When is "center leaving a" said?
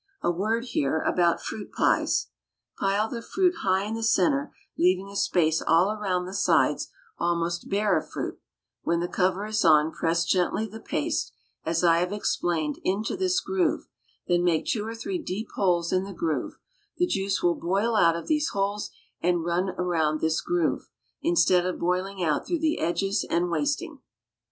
4.01-5.15